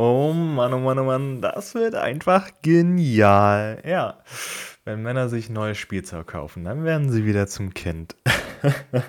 [0.00, 3.82] Oh Mann, oh Mann, oh Mann, das wird einfach genial.
[3.84, 4.18] Ja,
[4.84, 8.14] wenn Männer sich neues Spielzeug kaufen, dann werden sie wieder zum Kind.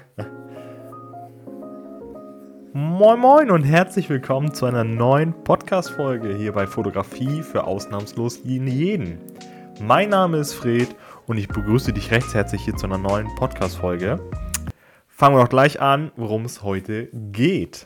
[2.73, 9.19] moin moin und herzlich willkommen zu einer neuen Podcast-Folge hier bei Fotografie für ausnahmslos jeden.
[9.79, 10.95] Mein Name ist Fred
[11.27, 14.19] und ich begrüße dich recht herzlich hier zu einer neuen Podcast-Folge.
[15.07, 17.85] Fangen wir doch gleich an, worum es heute geht.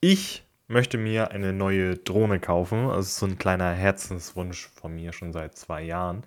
[0.00, 2.88] Ich möchte mir eine neue Drohne kaufen.
[2.88, 6.22] Das ist so ein kleiner Herzenswunsch von mir schon seit zwei Jahren.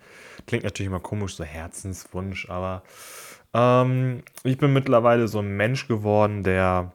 [0.46, 2.82] Klingt natürlich immer komisch, so Herzenswunsch, aber
[3.54, 6.92] ähm, ich bin mittlerweile so ein Mensch geworden, der,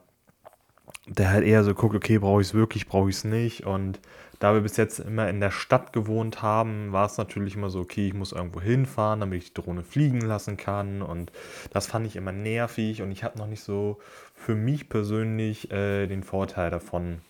[1.06, 3.64] der halt eher so guckt, okay, brauche ich es wirklich, brauche ich es nicht.
[3.64, 3.98] Und
[4.40, 7.80] da wir bis jetzt immer in der Stadt gewohnt haben, war es natürlich immer so,
[7.80, 11.00] okay, ich muss irgendwo hinfahren, damit ich die Drohne fliegen lassen kann.
[11.00, 11.32] Und
[11.72, 13.98] das fand ich immer nervig und ich habe noch nicht so
[14.34, 17.22] für mich persönlich äh, den Vorteil davon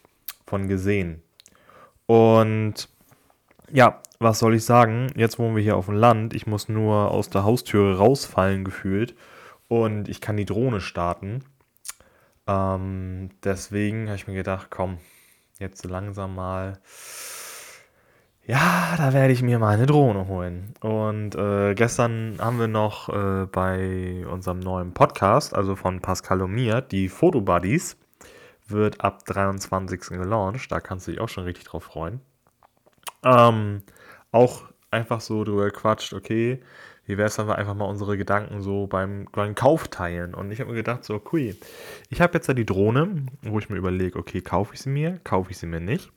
[0.48, 1.22] von gesehen.
[2.06, 2.88] Und
[3.70, 5.08] ja, was soll ich sagen?
[5.14, 6.34] Jetzt wohnen wir hier auf dem Land.
[6.34, 9.14] Ich muss nur aus der Haustüre rausfallen gefühlt.
[9.68, 11.44] Und ich kann die Drohne starten.
[12.46, 14.98] Ähm, deswegen habe ich mir gedacht, komm,
[15.58, 16.80] jetzt langsam mal.
[18.46, 20.72] Ja, da werde ich mir mal eine Drohne holen.
[20.80, 26.52] Und äh, gestern haben wir noch äh, bei unserem neuen Podcast, also von Pascal und
[26.52, 27.98] mir, die Fotobuddies
[28.70, 30.00] wird ab 23.
[30.00, 30.70] gelauncht.
[30.70, 32.20] Da kannst du dich auch schon richtig drauf freuen.
[33.24, 33.82] Ähm,
[34.30, 36.60] auch einfach so drüber quatscht, okay,
[37.06, 40.34] wie wäre es, wenn wir einfach mal unsere Gedanken so beim, beim Kauf teilen?
[40.34, 41.56] Und ich habe mir gedacht, so, cool,
[42.10, 45.18] ich habe jetzt ja die Drohne, wo ich mir überlege, okay, kaufe ich sie mir,
[45.24, 46.12] kaufe ich sie mir nicht?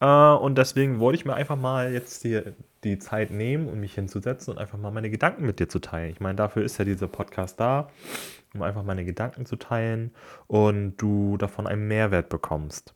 [0.00, 2.40] Äh, und deswegen wollte ich mir einfach mal jetzt die,
[2.84, 6.10] die Zeit nehmen, um mich hinzusetzen und einfach mal meine Gedanken mit dir zu teilen.
[6.10, 7.90] Ich meine, dafür ist ja dieser Podcast da,
[8.54, 10.12] um einfach meine Gedanken zu teilen
[10.46, 12.94] und du davon einen Mehrwert bekommst.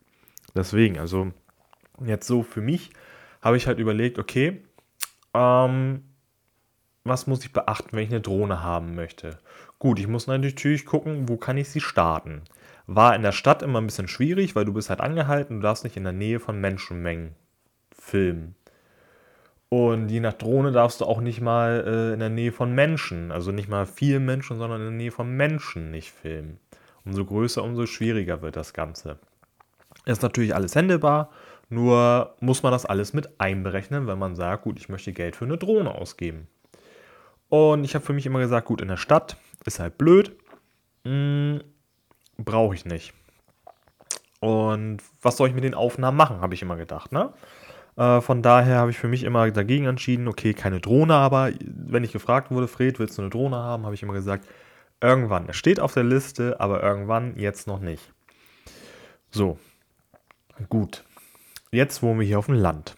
[0.54, 1.32] Deswegen, also
[2.04, 2.90] jetzt so für mich
[3.40, 4.62] habe ich halt überlegt, okay,
[5.34, 6.02] ähm,
[7.04, 9.38] was muss ich beachten, wenn ich eine Drohne haben möchte?
[9.78, 12.42] Gut, ich muss natürlich gucken, wo kann ich sie starten.
[12.86, 15.84] War in der Stadt immer ein bisschen schwierig, weil du bist halt angehalten, du darfst
[15.84, 17.34] nicht in der Nähe von Menschenmengen
[17.90, 18.54] filmen.
[19.68, 23.32] Und je nach Drohne darfst du auch nicht mal äh, in der Nähe von Menschen,
[23.32, 26.58] also nicht mal vielen Menschen, sondern in der Nähe von Menschen nicht filmen.
[27.06, 29.18] Umso größer, umso schwieriger wird das Ganze.
[30.04, 31.30] Ist natürlich alles händelbar,
[31.70, 35.46] nur muss man das alles mit einberechnen, wenn man sagt, gut, ich möchte Geld für
[35.46, 36.48] eine Drohne ausgeben.
[37.52, 39.36] Und ich habe für mich immer gesagt, gut, in der Stadt
[39.66, 40.34] ist halt blöd,
[41.04, 41.62] hm,
[42.38, 43.12] brauche ich nicht.
[44.40, 47.34] Und was soll ich mit den Aufnahmen machen, habe ich immer gedacht, ne?
[47.96, 52.04] Äh, von daher habe ich für mich immer dagegen entschieden, okay, keine Drohne, aber wenn
[52.04, 54.48] ich gefragt wurde, Fred, willst du eine Drohne haben, habe ich immer gesagt,
[55.02, 55.46] irgendwann.
[55.50, 58.14] Es steht auf der Liste, aber irgendwann, jetzt noch nicht.
[59.30, 59.58] So,
[60.70, 61.04] gut.
[61.70, 62.96] Jetzt wohnen wir hier auf dem Land.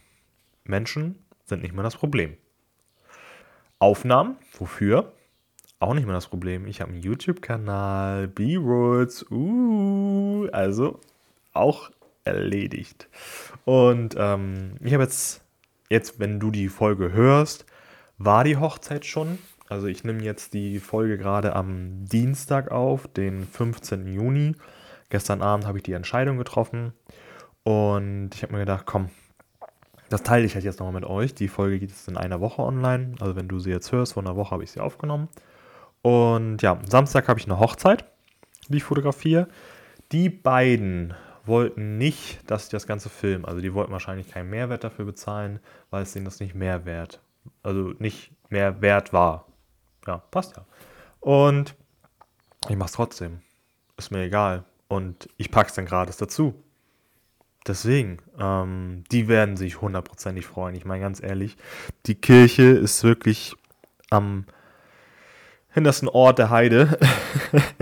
[0.62, 2.36] Menschen sind nicht mehr das Problem.
[3.84, 5.12] Aufnahmen, wofür?
[5.78, 6.66] Auch nicht mehr das Problem.
[6.66, 11.00] Ich habe einen YouTube-Kanal, B-Rolls, uh, also
[11.52, 11.90] auch
[12.24, 13.10] erledigt.
[13.66, 15.42] Und ähm, ich habe jetzt,
[15.90, 17.66] jetzt, wenn du die Folge hörst,
[18.16, 19.38] war die Hochzeit schon.
[19.68, 24.06] Also ich nehme jetzt die Folge gerade am Dienstag auf, den 15.
[24.06, 24.56] Juni.
[25.10, 26.94] Gestern Abend habe ich die Entscheidung getroffen
[27.64, 29.10] und ich habe mir gedacht, komm,
[30.14, 31.34] das teile ich halt jetzt nochmal mit euch.
[31.34, 33.16] Die Folge geht jetzt in einer Woche online.
[33.18, 35.28] Also wenn du sie jetzt hörst, vor einer Woche habe ich sie aufgenommen.
[36.02, 38.04] Und ja, Samstag habe ich eine Hochzeit,
[38.68, 39.48] die ich fotografiere.
[40.12, 41.14] Die beiden
[41.46, 43.48] wollten nicht, dass ich das Ganze filme.
[43.48, 45.58] Also die wollten wahrscheinlich keinen Mehrwert dafür bezahlen,
[45.90, 47.20] weil es denen das nicht mehr wert,
[47.64, 49.48] also nicht mehr wert war.
[50.06, 50.64] Ja, passt ja.
[51.18, 51.74] Und
[52.68, 53.40] ich mache es trotzdem.
[53.96, 54.62] Ist mir egal.
[54.86, 56.54] Und ich packe es dann gratis dazu.
[57.66, 60.74] Deswegen, ähm, die werden sich hundertprozentig freuen.
[60.74, 61.56] Ich meine ganz ehrlich,
[62.06, 63.54] die Kirche ist wirklich
[64.10, 64.44] am
[65.70, 66.98] hintersten Ort der Heide.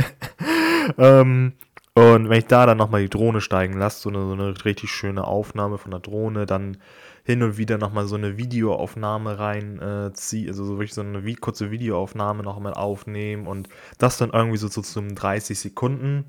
[0.98, 1.54] ähm,
[1.94, 4.90] und wenn ich da dann nochmal die Drohne steigen lasse, so eine, so eine richtig
[4.90, 6.78] schöne Aufnahme von der Drohne, dann
[7.24, 11.34] hin und wieder nochmal so eine Videoaufnahme reinziehe, äh, also so wirklich so eine wie,
[11.34, 13.68] kurze Videoaufnahme nochmal aufnehmen und
[13.98, 16.24] das dann irgendwie so, so zum 30 Sekunden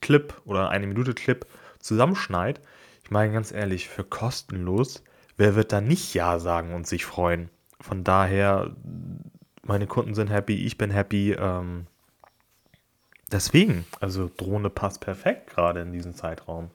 [0.00, 1.46] Clip oder eine Minute Clip
[1.80, 2.60] zusammenschneid.
[3.06, 5.04] Ich meine ganz ehrlich, für kostenlos,
[5.36, 7.50] wer wird da nicht Ja sagen und sich freuen?
[7.80, 8.74] Von daher,
[9.62, 11.30] meine Kunden sind happy, ich bin happy.
[11.38, 11.86] Ähm,
[13.30, 16.72] deswegen, also Drohne passt perfekt gerade in diesem Zeitraum.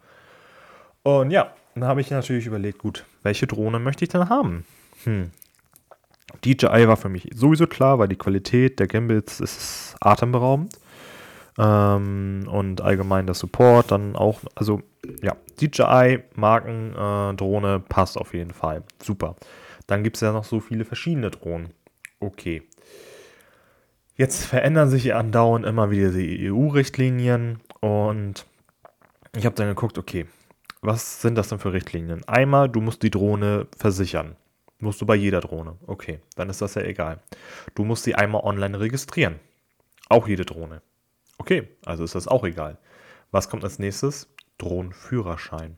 [1.03, 4.65] Und ja, dann habe ich natürlich überlegt, gut, welche Drohne möchte ich denn haben?
[5.03, 5.31] Hm.
[6.45, 10.79] DJI war für mich sowieso klar, weil die Qualität der Gimbals ist atemberaubend.
[11.57, 14.81] Ähm, und allgemein der Support dann auch, also
[15.21, 18.83] ja, DJI Marken-Drohne äh, passt auf jeden Fall.
[19.01, 19.35] Super.
[19.87, 21.73] Dann gibt es ja noch so viele verschiedene Drohnen.
[22.19, 22.63] Okay.
[24.15, 28.45] Jetzt verändern sich andauernd immer wieder die EU-Richtlinien und
[29.35, 30.27] ich habe dann geguckt, okay,
[30.81, 32.27] was sind das denn für Richtlinien?
[32.27, 34.35] Einmal, du musst die Drohne versichern.
[34.79, 35.77] Musst du bei jeder Drohne.
[35.85, 37.19] Okay, dann ist das ja egal.
[37.75, 39.39] Du musst sie einmal online registrieren.
[40.09, 40.81] Auch jede Drohne.
[41.37, 42.77] Okay, also ist das auch egal.
[43.29, 44.27] Was kommt als nächstes?
[44.61, 45.77] Drohnenführerschein.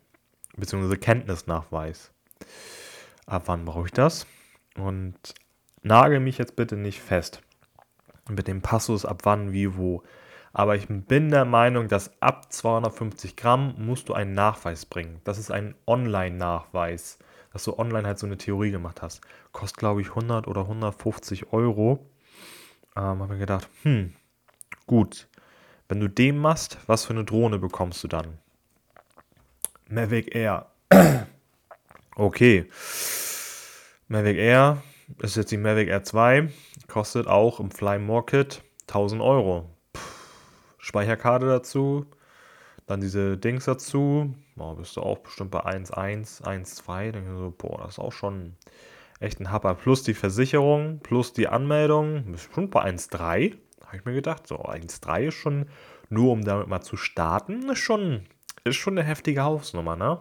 [0.56, 2.12] Beziehungsweise Kenntnisnachweis.
[3.26, 4.28] Ab wann brauche ich das?
[4.76, 5.16] Und
[5.82, 7.42] nagel mich jetzt bitte nicht fest
[8.30, 10.04] mit dem Passus ab wann, wie, wo.
[10.54, 15.20] Aber ich bin der Meinung, dass ab 250 Gramm musst du einen Nachweis bringen.
[15.24, 17.18] Das ist ein Online-Nachweis,
[17.52, 19.22] dass du online halt so eine Theorie gemacht hast.
[19.52, 22.08] Kostet, glaube ich, 100 oder 150 Euro.
[22.96, 24.14] Ähm, habe mir gedacht, hm,
[24.86, 25.28] gut.
[25.90, 28.38] Wenn du den machst, was für eine Drohne bekommst du dann?
[29.94, 30.66] Mavic Air.
[32.16, 32.66] okay.
[34.08, 34.82] Mavic Air
[35.20, 36.50] ist jetzt die Mavic Air 2.
[36.88, 39.70] Kostet auch im Fly Market 1000 Euro.
[40.80, 42.08] Speicherkarte dazu,
[42.88, 44.34] dann diese Dings dazu.
[44.58, 47.12] Oh, bist du auch bestimmt bei 1,1, 1,2.
[47.12, 48.56] Denke so, boah, das ist auch schon
[49.20, 49.76] echt ein Happer.
[49.76, 52.32] Plus die Versicherung, plus die Anmeldung.
[52.32, 53.56] Bestimmt bei 1,3.
[53.86, 54.48] Habe ich mir gedacht.
[54.48, 55.68] So, 1,3 ist schon,
[56.10, 58.26] nur um damit mal zu starten, ist schon,
[58.64, 60.20] ist schon eine heftige Hausnummer, ne?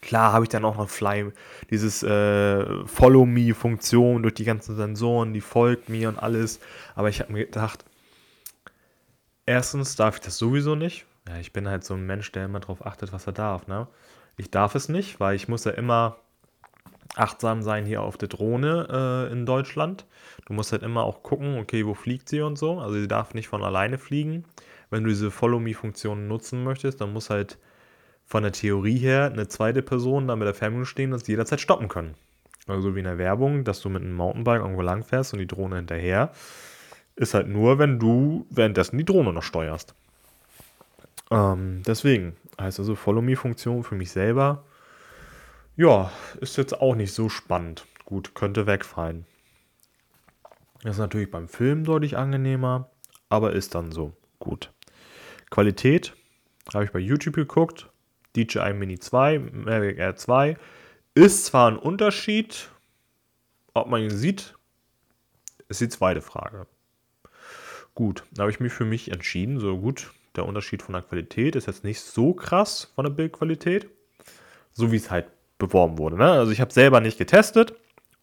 [0.00, 1.30] Klar habe ich dann auch noch Fly,
[1.70, 6.58] dieses äh, Follow-Me-Funktion durch die ganzen Sensoren, die folgt mir und alles.
[6.96, 7.84] Aber ich habe mir gedacht,
[9.46, 11.06] erstens darf ich das sowieso nicht.
[11.28, 13.68] Ja, ich bin halt so ein Mensch, der immer darauf achtet, was er darf.
[13.68, 13.86] Ne?
[14.36, 16.16] Ich darf es nicht, weil ich muss ja immer
[17.14, 20.06] achtsam sein hier auf der Drohne äh, in Deutschland.
[20.46, 22.80] Du musst halt immer auch gucken, okay, wo fliegt sie und so.
[22.80, 24.44] Also sie darf nicht von alleine fliegen.
[24.92, 27.56] Wenn du diese Follow-Me-Funktion nutzen möchtest, dann muss halt
[28.26, 31.62] von der Theorie her eine zweite Person da mit der Fernbedienung stehen und sie jederzeit
[31.62, 32.14] stoppen können.
[32.66, 35.76] Also wie in der Werbung, dass du mit einem Mountainbike irgendwo langfährst und die Drohne
[35.76, 36.30] hinterher.
[37.16, 39.94] Ist halt nur, wenn du währenddessen die Drohne noch steuerst.
[41.30, 44.62] Ähm, deswegen heißt also Follow-Me-Funktion für mich selber.
[45.74, 46.12] Ja,
[46.42, 47.86] ist jetzt auch nicht so spannend.
[48.04, 49.24] Gut, könnte wegfallen.
[50.82, 52.90] Das ist natürlich beim Film deutlich angenehmer,
[53.30, 54.12] aber ist dann so.
[54.38, 54.71] Gut.
[55.52, 56.14] Qualität
[56.72, 57.88] habe ich bei YouTube geguckt.
[58.34, 60.56] DJI Mini 2, Mavic Air 2.
[61.14, 62.70] Ist zwar ein Unterschied,
[63.74, 64.54] ob man ihn sieht,
[65.68, 66.66] ist die zweite Frage.
[67.94, 69.60] Gut, da habe ich mich für mich entschieden.
[69.60, 73.90] So gut, der Unterschied von der Qualität ist jetzt nicht so krass von der Bildqualität,
[74.72, 75.26] so wie es halt
[75.58, 76.16] beworben wurde.
[76.16, 76.30] Ne?
[76.30, 77.74] Also ich habe selber nicht getestet,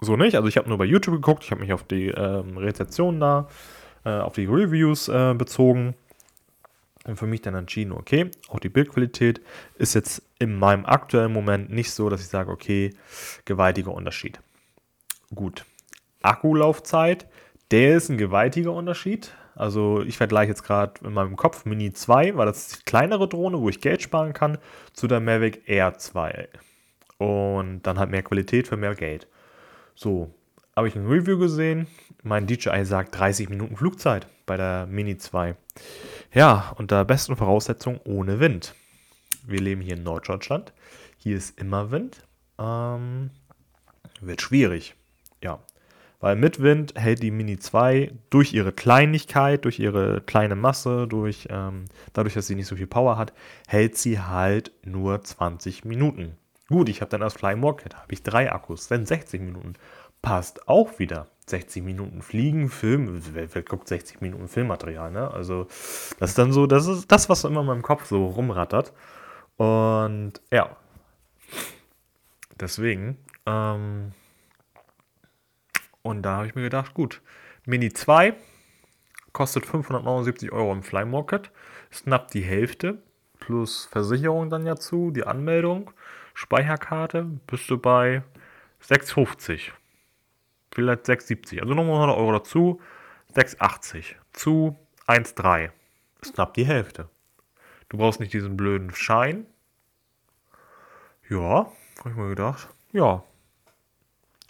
[0.01, 0.35] so nicht.
[0.35, 3.47] Also ich habe nur bei YouTube geguckt, ich habe mich auf die ähm, Rezensionen da,
[4.03, 5.93] äh, auf die Reviews äh, bezogen
[7.05, 9.41] und für mich dann entschieden, okay, auch die Bildqualität
[9.75, 12.93] ist jetzt in meinem aktuellen Moment nicht so, dass ich sage, okay,
[13.45, 14.39] gewaltiger Unterschied.
[15.33, 15.65] Gut,
[16.21, 17.27] Akkulaufzeit,
[17.71, 19.33] der ist ein gewaltiger Unterschied.
[19.55, 23.27] Also ich vergleiche jetzt gerade in meinem Kopf Mini 2, weil das ist die kleinere
[23.27, 24.57] Drohne, wo ich Geld sparen kann,
[24.93, 26.47] zu der Mavic Air 2.
[27.17, 29.27] Und dann halt mehr Qualität für mehr Geld.
[29.95, 30.33] So,
[30.75, 31.87] habe ich ein Review gesehen.
[32.23, 35.55] Mein DJI sagt 30 Minuten Flugzeit bei der Mini 2.
[36.31, 38.75] Ja, unter besten Voraussetzungen ohne Wind.
[39.45, 40.73] Wir leben hier in Norddeutschland.
[41.17, 42.23] Hier ist immer Wind.
[42.59, 43.31] Ähm,
[44.21, 44.93] wird schwierig.
[45.43, 45.59] Ja,
[46.19, 51.47] weil mit Wind hält die Mini 2 durch ihre Kleinigkeit, durch ihre kleine Masse, durch,
[51.49, 53.33] ähm, dadurch, dass sie nicht so viel Power hat,
[53.67, 56.37] hält sie halt nur 20 Minuten.
[56.67, 59.73] Gut, ich habe dann als Fly Kit, habe ich drei Akkus, dann 60 Minuten.
[60.21, 61.27] Passt auch wieder.
[61.49, 65.31] 60 Minuten Fliegen, Film, wer, wer guckt 60 Minuten Filmmaterial, ne?
[65.31, 65.65] Also,
[66.19, 68.93] das ist dann so, das ist das, was immer in meinem Kopf so rumrattert.
[69.57, 70.77] Und ja.
[72.59, 74.11] Deswegen, ähm,
[76.01, 77.21] und da habe ich mir gedacht, gut,
[77.65, 78.35] Mini 2
[79.33, 81.51] kostet 579 Euro im Fly Market,
[81.89, 83.01] ist knapp die Hälfte,
[83.39, 85.91] plus Versicherung dann dazu, die Anmeldung,
[86.33, 88.23] Speicherkarte, bist du bei
[88.83, 89.71] 6,50.
[90.79, 91.61] Vielleicht 6,70.
[91.61, 92.81] Also nochmal 100 Euro dazu,
[93.35, 94.15] 6,80.
[94.31, 95.71] Zu 1,3.
[96.21, 97.09] Ist knapp die Hälfte.
[97.89, 99.45] Du brauchst nicht diesen blöden Schein.
[101.29, 102.69] Ja, habe ich mir gedacht.
[102.91, 103.23] Ja,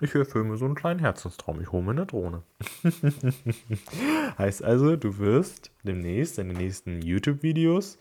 [0.02, 1.60] ich erfülle mir so einen kleinen Herzenstraum.
[1.62, 2.44] Ich hole mir eine Drohne.
[4.38, 7.98] heißt also, du wirst demnächst in den nächsten YouTube-Videos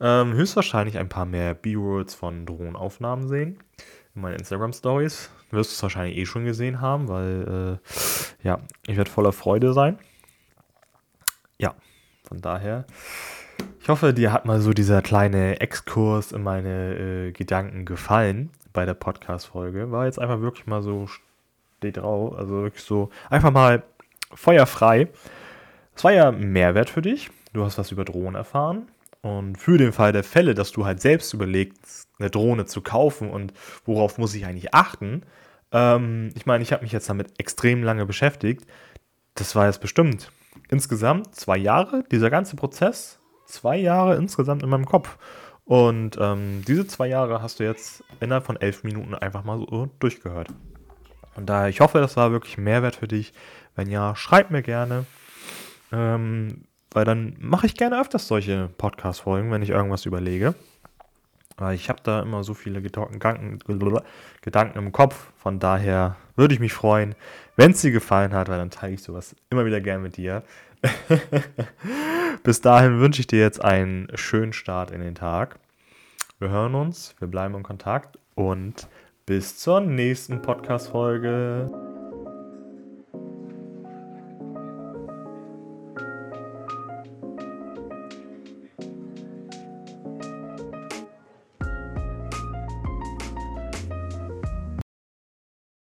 [0.00, 3.58] ähm, höchstwahrscheinlich ein paar mehr B-Rolls von Drohnenaufnahmen sehen.
[4.14, 5.30] In meinen Instagram-Stories.
[5.50, 7.78] Wirst du es wahrscheinlich eh schon gesehen haben, weil,
[8.42, 9.98] äh, ja, ich werde voller Freude sein.
[11.58, 11.74] Ja,
[12.28, 12.86] Von daher,
[13.80, 16.94] ich hoffe, dir hat mal so dieser kleine Exkurs in meine
[17.28, 19.90] äh, Gedanken gefallen bei der Podcast-Folge.
[19.90, 21.08] War jetzt einfach wirklich mal so,
[21.78, 23.82] steht drauf, also wirklich so, einfach mal
[24.32, 25.08] feuerfrei.
[25.96, 27.30] Es war ja Mehrwert für dich.
[27.52, 28.88] Du hast was über Drohnen erfahren.
[29.22, 33.30] Und für den Fall der Fälle, dass du halt selbst überlegst, eine Drohne zu kaufen
[33.30, 33.52] und
[33.84, 35.22] worauf muss ich eigentlich achten,
[35.72, 38.66] ähm, ich meine, ich habe mich jetzt damit extrem lange beschäftigt.
[39.34, 40.32] Das war jetzt bestimmt
[40.68, 45.18] insgesamt zwei Jahre, dieser ganze Prozess, zwei Jahre insgesamt in meinem Kopf.
[45.64, 49.88] Und ähm, diese zwei Jahre hast du jetzt innerhalb von elf Minuten einfach mal so
[50.00, 50.48] durchgehört.
[51.36, 53.32] Und daher, ich hoffe, das war wirklich Mehrwert für dich.
[53.76, 55.06] Wenn ja, schreib mir gerne.
[55.92, 60.54] Ähm, weil dann mache ich gerne öfters solche Podcast-Folgen, wenn ich irgendwas überlege.
[61.56, 63.18] Weil ich habe da immer so viele Gedanken,
[64.78, 65.30] im Kopf.
[65.36, 67.14] Von daher würde ich mich freuen,
[67.56, 70.42] wenn es dir gefallen hat, weil dann teile ich sowas immer wieder gern mit dir.
[72.42, 75.58] Bis dahin wünsche ich dir jetzt einen schönen Start in den Tag.
[76.38, 78.88] Wir hören uns, wir bleiben in Kontakt und
[79.26, 81.69] bis zur nächsten Podcast-Folge.